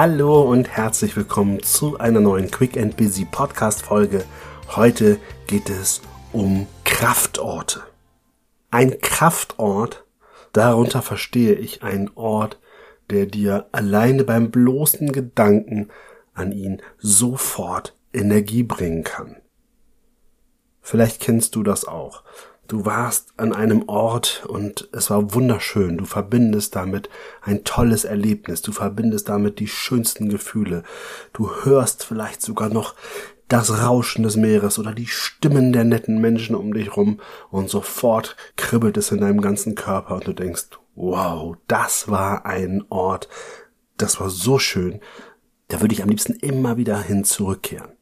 [0.00, 4.24] Hallo und herzlich willkommen zu einer neuen Quick and Busy Podcast Folge.
[4.76, 5.18] Heute
[5.48, 6.02] geht es
[6.32, 7.82] um Kraftorte.
[8.70, 10.04] Ein Kraftort,
[10.52, 12.60] darunter verstehe ich einen Ort,
[13.10, 15.88] der dir alleine beim bloßen Gedanken
[16.32, 19.34] an ihn sofort Energie bringen kann.
[20.80, 22.22] Vielleicht kennst du das auch.
[22.68, 25.96] Du warst an einem Ort und es war wunderschön.
[25.96, 27.08] Du verbindest damit
[27.40, 28.60] ein tolles Erlebnis.
[28.60, 30.82] Du verbindest damit die schönsten Gefühle.
[31.32, 32.94] Du hörst vielleicht sogar noch
[33.48, 38.36] das Rauschen des Meeres oder die Stimmen der netten Menschen um dich rum und sofort
[38.56, 43.30] kribbelt es in deinem ganzen Körper und du denkst, wow, das war ein Ort,
[43.96, 45.00] das war so schön.
[45.68, 47.97] Da würde ich am liebsten immer wieder hin zurückkehren.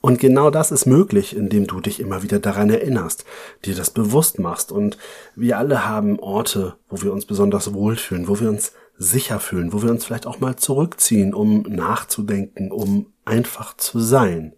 [0.00, 3.24] Und genau das ist möglich, indem du dich immer wieder daran erinnerst,
[3.64, 4.70] dir das bewusst machst.
[4.70, 4.96] Und
[5.34, 9.82] wir alle haben Orte, wo wir uns besonders wohlfühlen, wo wir uns sicher fühlen, wo
[9.82, 14.54] wir uns vielleicht auch mal zurückziehen, um nachzudenken, um einfach zu sein.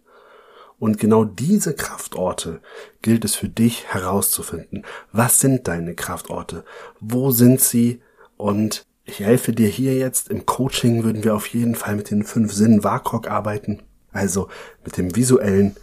[0.79, 2.59] Und genau diese Kraftorte
[3.03, 4.83] gilt es für dich herauszufinden.
[5.11, 6.65] Was sind deine Kraftorte?
[6.99, 8.01] Wo sind sie?
[8.35, 10.29] Und ich helfe dir hier jetzt.
[10.29, 13.83] Im Coaching würden wir auf jeden Fall mit den fünf Sinnen WAKOK arbeiten.
[14.11, 14.49] Also
[14.83, 15.75] mit dem visuellen,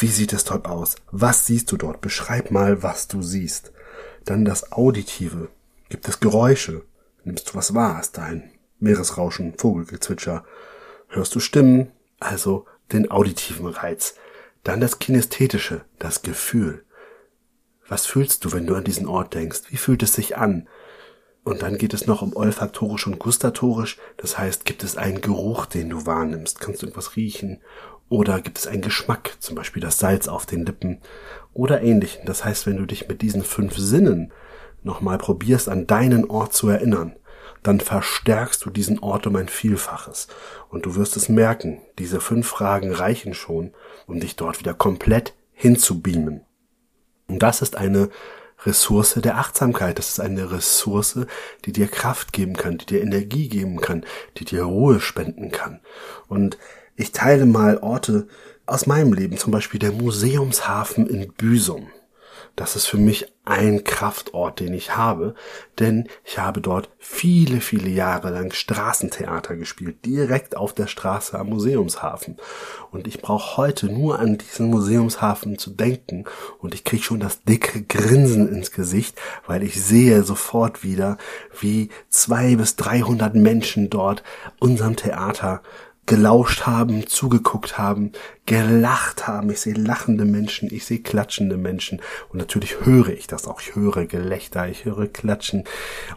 [0.00, 0.96] wie sieht es dort aus?
[1.10, 2.00] Was siehst du dort?
[2.00, 3.72] Beschreib mal, was du siehst.
[4.24, 5.48] Dann das Auditive.
[5.88, 6.82] Gibt es Geräusche?
[7.24, 8.00] Nimmst du was wahr?
[8.00, 10.44] Ist da ein Meeresrauschen, Vogelgezwitscher?
[11.08, 11.92] Hörst du Stimmen?
[12.18, 14.14] Also den auditiven Reiz.
[14.64, 16.84] Dann das Kinästhetische, das Gefühl.
[17.88, 19.62] Was fühlst du, wenn du an diesen Ort denkst?
[19.68, 20.68] Wie fühlt es sich an?
[21.46, 23.98] Und dann geht es noch um olfaktorisch und gustatorisch.
[24.16, 26.58] Das heißt, gibt es einen Geruch, den du wahrnimmst?
[26.58, 27.60] Kannst du irgendwas riechen?
[28.08, 30.98] Oder gibt es einen Geschmack, zum Beispiel das Salz auf den Lippen
[31.52, 32.26] oder ähnlichen?
[32.26, 34.32] Das heißt, wenn du dich mit diesen fünf Sinnen
[34.82, 37.14] nochmal probierst, an deinen Ort zu erinnern,
[37.62, 40.26] dann verstärkst du diesen Ort um ein Vielfaches.
[40.68, 43.72] Und du wirst es merken, diese fünf Fragen reichen schon,
[44.08, 46.40] um dich dort wieder komplett hinzubeamen.
[47.28, 48.08] Und das ist eine
[48.64, 49.98] Ressource der Achtsamkeit.
[49.98, 51.26] Das ist eine Ressource,
[51.64, 54.04] die dir Kraft geben kann, die dir Energie geben kann,
[54.38, 55.80] die dir Ruhe spenden kann.
[56.28, 56.58] Und
[56.96, 58.26] ich teile mal Orte
[58.64, 61.88] aus meinem Leben, zum Beispiel der Museumshafen in Büsum.
[62.56, 65.34] Das ist für mich ein Kraftort, den ich habe,
[65.78, 71.50] denn ich habe dort viele, viele Jahre lang Straßentheater gespielt, direkt auf der Straße am
[71.50, 72.38] Museumshafen.
[72.90, 76.24] Und ich brauche heute nur an diesen Museumshafen zu denken
[76.58, 81.18] und ich kriege schon das dicke Grinsen ins Gesicht, weil ich sehe sofort wieder,
[81.60, 84.22] wie zwei bis dreihundert Menschen dort
[84.58, 85.62] unserem Theater
[86.06, 88.12] gelauscht haben, zugeguckt haben,
[88.46, 89.50] gelacht haben.
[89.50, 93.60] Ich sehe lachende Menschen, ich sehe klatschende Menschen und natürlich höre ich das auch.
[93.60, 95.64] Ich höre Gelächter, ich höre Klatschen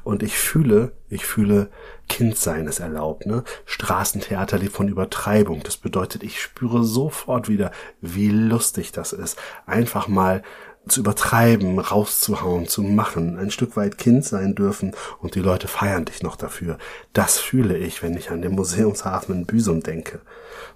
[0.03, 1.69] und ich fühle, ich fühle
[2.09, 3.25] Kindsein ist erlaubt.
[3.25, 3.43] Ne?
[3.65, 5.61] Straßentheater lebt von Übertreibung.
[5.63, 7.71] Das bedeutet, ich spüre sofort wieder,
[8.01, 9.37] wie lustig das ist.
[9.65, 10.41] Einfach mal
[10.87, 16.05] zu übertreiben, rauszuhauen, zu machen, ein Stück weit Kind sein dürfen und die Leute feiern
[16.05, 16.77] dich noch dafür.
[17.13, 20.21] Das fühle ich, wenn ich an den Museumshafen in Büsum denke.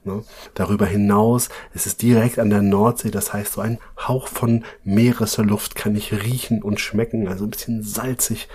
[0.04, 0.24] Ne?
[0.54, 5.76] Darüber hinaus ist es direkt an der Nordsee, das heißt so ein Hauch von Meeresluft
[5.76, 8.50] kann ich riechen und schmecken, also ein bisschen salzig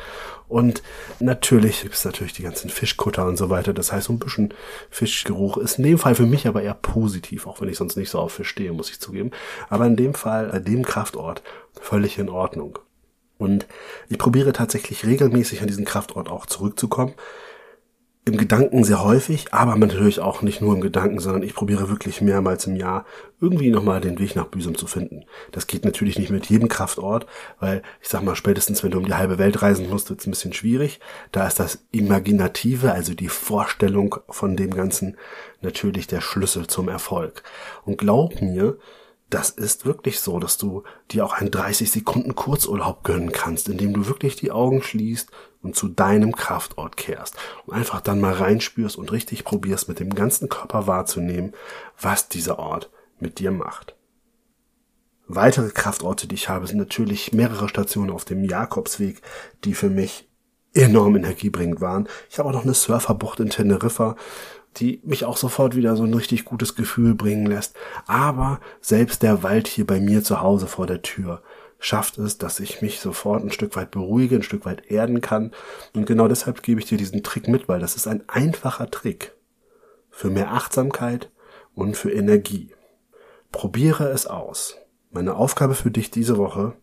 [0.48, 0.82] und
[1.20, 3.75] natürlich gibt es natürlich die ganzen Fischkutter und so weiter.
[3.75, 4.54] Das heißt, so ein bisschen
[4.91, 8.10] Fischgeruch ist in dem Fall für mich aber eher positiv, auch wenn ich sonst nicht
[8.10, 9.31] so auf Fisch stehe, muss ich zugeben.
[9.69, 11.42] Aber in dem Fall, bei dem Kraftort,
[11.81, 12.78] völlig in Ordnung.
[13.37, 13.66] Und
[14.08, 17.14] ich probiere tatsächlich regelmäßig an diesen Kraftort auch zurückzukommen
[18.28, 22.21] im Gedanken sehr häufig, aber natürlich auch nicht nur im Gedanken, sondern ich probiere wirklich
[22.21, 23.05] mehrmals im Jahr
[23.41, 25.25] irgendwie nochmal den Weg nach Büsum zu finden.
[25.53, 27.27] Das geht natürlich nicht mit jedem Kraftort,
[27.59, 30.27] weil ich sag mal, spätestens wenn du um die halbe Welt reisen musst, wird es
[30.27, 31.00] ein bisschen schwierig.
[31.33, 35.17] Da ist das Imaginative, also die Vorstellung von dem Ganzen,
[35.61, 37.43] natürlich der Schlüssel zum Erfolg.
[37.84, 38.78] Und glaub mir,
[39.31, 43.93] das ist wirklich so, dass du dir auch einen 30 Sekunden Kurzurlaub gönnen kannst, indem
[43.93, 45.31] du wirklich die Augen schließt
[45.62, 50.14] und zu deinem Kraftort kehrst und einfach dann mal reinspürst und richtig probierst mit dem
[50.14, 51.52] ganzen Körper wahrzunehmen,
[52.00, 53.96] was dieser Ort mit dir macht.
[55.26, 59.20] Weitere Kraftorte, die ich habe, sind natürlich mehrere Stationen auf dem Jakobsweg,
[59.64, 60.28] die für mich
[60.72, 62.08] enorm energiebringend waren.
[62.31, 64.16] Ich habe auch noch eine Surferbucht in Teneriffa,
[64.76, 67.76] die mich auch sofort wieder so ein richtig gutes Gefühl bringen lässt.
[68.06, 71.43] Aber selbst der Wald hier bei mir zu Hause vor der Tür
[71.81, 75.53] schafft es, dass ich mich sofort ein Stück weit beruhige, ein Stück weit erden kann.
[75.94, 79.35] Und genau deshalb gebe ich dir diesen Trick mit, weil das ist ein einfacher Trick
[80.11, 81.31] für mehr Achtsamkeit
[81.75, 82.75] und für Energie.
[83.53, 84.76] Probiere es aus.
[85.11, 86.75] Meine Aufgabe für dich diese Woche,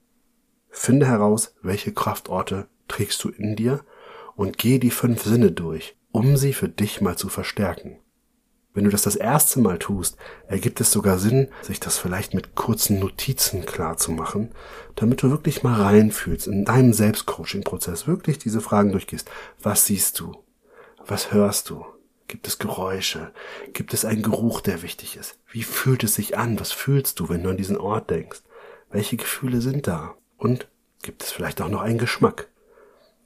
[0.69, 3.81] finde heraus, welche Kraftorte trägst du in dir
[4.35, 7.97] und geh die fünf Sinne durch um sie für dich mal zu verstärken.
[8.73, 10.15] Wenn du das das erste Mal tust,
[10.47, 14.53] ergibt es sogar Sinn, sich das vielleicht mit kurzen Notizen klar zu machen,
[14.95, 19.29] damit du wirklich mal reinfühlst in deinem Selbstcoaching-Prozess, wirklich diese Fragen durchgehst.
[19.61, 20.37] Was siehst du?
[21.05, 21.85] Was hörst du?
[22.29, 23.33] Gibt es Geräusche?
[23.73, 25.37] Gibt es einen Geruch, der wichtig ist?
[25.51, 26.57] Wie fühlt es sich an?
[26.61, 28.41] Was fühlst du, wenn du an diesen Ort denkst?
[28.89, 30.15] Welche Gefühle sind da?
[30.37, 30.69] Und
[31.01, 32.47] gibt es vielleicht auch noch einen Geschmack?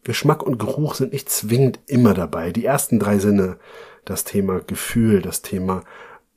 [0.10, 2.52] Geschmack und Geruch sind nicht zwingend immer dabei.
[2.52, 3.60] Die ersten drei Sinne,
[4.06, 5.84] das Thema Gefühl, das Thema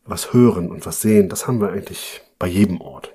[0.04, 3.14] was hören und was sehen, das haben wir eigentlich bei jedem Ort.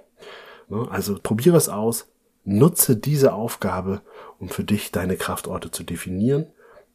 [0.67, 0.87] Ne?
[0.89, 2.11] Also probiere es aus,
[2.43, 4.01] nutze diese Aufgabe,
[4.39, 6.47] um für dich deine Kraftorte zu definieren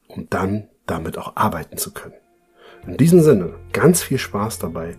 [0.08, 2.16] und dann damit auch arbeiten zu können.
[2.84, 4.96] In diesem Sinne, ganz viel Spaß dabei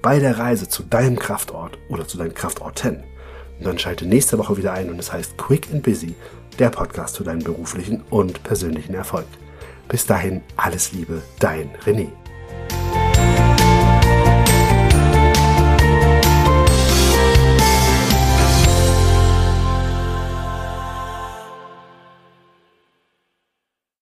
[0.00, 3.02] bei der Reise zu deinem Kraftort oder zu deinen Kraftorten.
[3.58, 6.14] Und dann schalte nächste Woche wieder ein und es heißt Quick and Busy,
[6.58, 9.26] der Podcast für deinen beruflichen und persönlichen Erfolg.
[9.88, 12.08] Bis dahin alles Liebe, dein René.